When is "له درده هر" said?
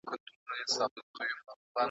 0.69-1.27